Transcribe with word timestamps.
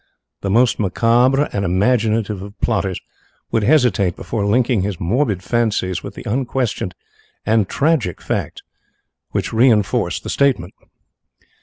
The 0.41 0.49
most 0.49 0.79
macabre 0.79 1.47
and 1.53 1.63
imaginative 1.63 2.41
of 2.41 2.59
plotters 2.59 2.99
would 3.51 3.61
hesitate 3.61 4.15
before 4.15 4.47
linking 4.47 4.81
his 4.81 4.99
morbid 4.99 5.43
fancies 5.43 6.01
with 6.01 6.15
the 6.15 6.23
unquestioned 6.27 6.95
and 7.45 7.69
tragic 7.69 8.19
facts 8.19 8.63
which 9.29 9.53
reinforce 9.53 10.19
the 10.19 10.31
statement. 10.31 10.73